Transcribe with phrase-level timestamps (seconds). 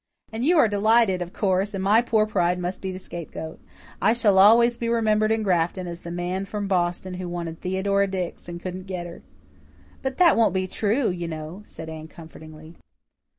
[0.33, 3.59] "And you are delighted, of course, and my poor pride must be the scapegoat.
[4.01, 8.07] I shall always be remembered in Grafton as the man from Boston who wanted Theodora
[8.07, 9.21] Dix and couldn't get her."
[10.01, 12.77] "But that won't be true, you know," said Anne comfortingly.